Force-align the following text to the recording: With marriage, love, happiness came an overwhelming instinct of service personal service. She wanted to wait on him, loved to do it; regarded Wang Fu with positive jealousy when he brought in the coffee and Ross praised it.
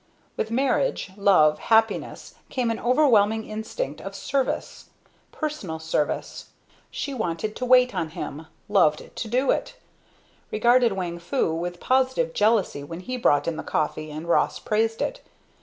With 0.35 0.49
marriage, 0.49 1.11
love, 1.15 1.59
happiness 1.59 2.33
came 2.49 2.71
an 2.71 2.79
overwhelming 2.79 3.47
instinct 3.47 4.01
of 4.01 4.15
service 4.15 4.85
personal 5.31 5.77
service. 5.77 6.47
She 6.89 7.13
wanted 7.13 7.55
to 7.57 7.65
wait 7.67 7.93
on 7.93 8.09
him, 8.09 8.47
loved 8.67 9.15
to 9.15 9.27
do 9.27 9.51
it; 9.51 9.75
regarded 10.49 10.93
Wang 10.93 11.19
Fu 11.19 11.53
with 11.53 11.79
positive 11.79 12.33
jealousy 12.33 12.83
when 12.83 13.01
he 13.01 13.15
brought 13.15 13.47
in 13.47 13.57
the 13.57 13.61
coffee 13.63 14.09
and 14.09 14.27
Ross 14.27 14.57
praised 14.59 15.03
it. 15.03 15.21